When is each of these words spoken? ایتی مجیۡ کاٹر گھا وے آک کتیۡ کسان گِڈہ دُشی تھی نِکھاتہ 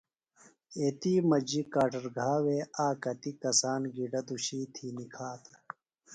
ایتی 0.79 1.13
مجیۡ 1.29 1.67
کاٹر 1.73 2.05
گھا 2.17 2.31
وے 2.43 2.57
آک 2.85 2.95
کتیۡ 3.03 3.35
کسان 3.41 3.81
گِڈہ 3.95 4.21
دُشی 4.27 4.61
تھی 4.73 4.87
نِکھاتہ 4.95 5.53